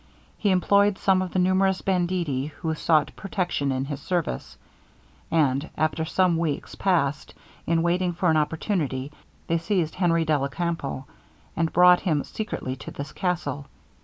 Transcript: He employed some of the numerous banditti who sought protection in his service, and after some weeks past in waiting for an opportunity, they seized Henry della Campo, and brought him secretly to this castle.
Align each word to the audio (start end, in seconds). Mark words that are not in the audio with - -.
He 0.35 0.49
employed 0.49 0.97
some 0.97 1.21
of 1.21 1.31
the 1.31 1.37
numerous 1.37 1.83
banditti 1.83 2.47
who 2.47 2.73
sought 2.73 3.15
protection 3.15 3.71
in 3.71 3.85
his 3.85 4.01
service, 4.01 4.57
and 5.29 5.69
after 5.77 6.05
some 6.05 6.37
weeks 6.37 6.73
past 6.73 7.35
in 7.67 7.83
waiting 7.83 8.11
for 8.13 8.31
an 8.31 8.35
opportunity, 8.35 9.11
they 9.45 9.59
seized 9.59 9.93
Henry 9.93 10.25
della 10.25 10.49
Campo, 10.49 11.05
and 11.55 11.71
brought 11.71 11.99
him 11.99 12.23
secretly 12.23 12.75
to 12.77 12.89
this 12.89 13.11
castle. 13.11 13.67